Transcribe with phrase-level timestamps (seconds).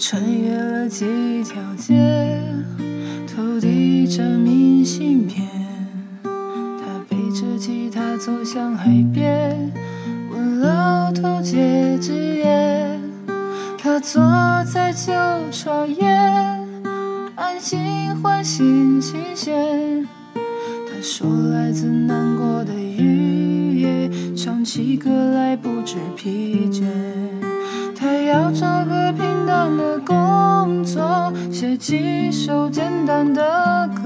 [0.00, 1.04] 穿越了几
[1.42, 2.40] 条街，
[3.26, 5.44] 投递着明信片。
[6.22, 9.72] 他背着吉他走向海边，
[10.30, 13.00] 问老头戒指烟。
[13.76, 14.22] 他坐
[14.72, 15.12] 在旧
[15.50, 16.08] 床沿，
[17.34, 20.06] 安心唤醒琴弦。
[20.32, 26.86] 他说来自南国的雨夜，唱起歌来不知疲倦。
[31.68, 33.42] 写几首简单的
[33.94, 34.02] 歌。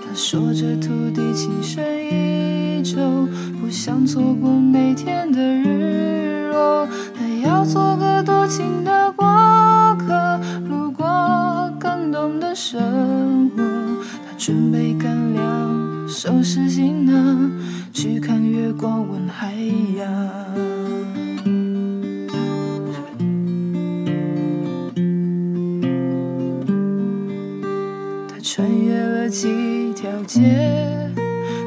[0.00, 3.28] 他说着土地情深意重，
[3.60, 6.86] 不想错过每天的日落。
[7.14, 9.26] 还要做个多情的过
[9.98, 13.62] 客，路过感动的生活。
[14.26, 17.52] 他准备干粮，收拾行囊，
[17.92, 19.03] 去看月光，
[30.26, 30.40] 街，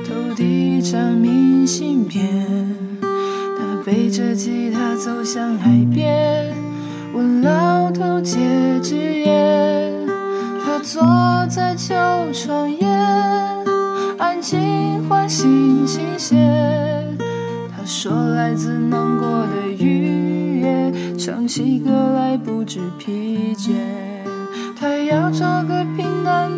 [0.07, 2.27] 投递一张明信片。
[3.01, 6.53] 他背着吉他走向海边，
[7.13, 8.37] 问老头戒
[8.81, 9.93] 指烟。
[10.65, 11.01] 他坐
[11.47, 11.95] 在旧
[12.33, 12.89] 窗沿，
[14.17, 16.37] 安静唤醒琴弦。
[17.75, 23.71] 他说来自南国的雨夜，唱起歌来不知疲倦。
[24.79, 26.55] 他要找个平淡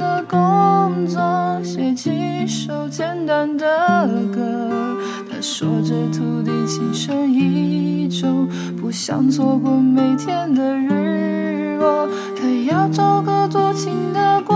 [3.58, 4.98] 的歌。
[5.30, 8.48] 他说着土地情深意重，
[8.80, 12.08] 不想错过每天的日落。
[12.36, 14.56] 他要找个多情的过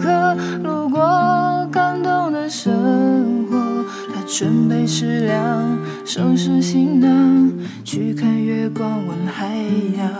[0.00, 3.84] 客，路过感动的生活。
[4.12, 7.52] 他准备食粮，收拾行囊，
[7.84, 9.48] 去看月光，问海
[9.96, 10.10] 洋。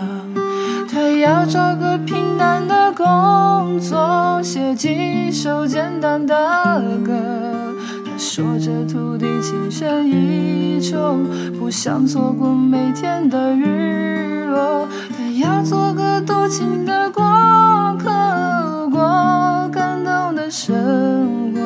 [0.88, 6.34] 他要找个平淡的工作，写几首简单的
[7.04, 7.59] 歌。
[8.40, 11.26] 他说着土地情深意重，
[11.58, 14.88] 不想错过每天的日落。
[15.10, 17.22] 他要做个多情的过
[17.98, 21.60] 客，过感动的生活。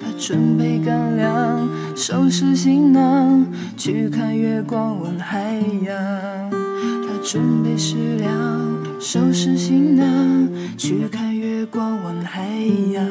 [0.00, 5.54] 他准备干粮，收拾行囊，去看月光，吻海
[5.86, 5.96] 洋。
[6.50, 8.32] 他准备食粮，
[8.98, 12.48] 收拾行囊，去看月光，吻海
[12.92, 13.06] 洋。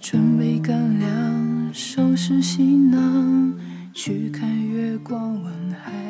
[0.00, 3.52] 准备干粮，收拾行囊，
[3.92, 6.09] 去看月光，吻海。